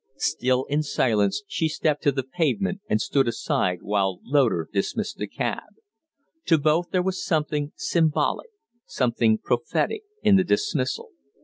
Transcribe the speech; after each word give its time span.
Still 0.17 0.63
in 0.63 0.81
silence 0.81 1.43
she 1.47 1.67
stepped 1.69 2.01
to 2.01 2.11
the 2.11 2.23
pavement 2.23 2.81
and 2.89 2.99
stood 2.99 3.27
aside 3.27 3.83
while 3.83 4.19
Loder 4.23 4.67
dismissed 4.73 5.17
the 5.17 5.27
cab. 5.27 5.75
To 6.45 6.57
both 6.57 6.89
there 6.89 7.03
was 7.03 7.23
something 7.23 7.71
symbolic, 7.75 8.49
something 8.87 9.37
prophetic, 9.37 10.01
in 10.23 10.37
the 10.37 10.43
dismissal. 10.43 11.09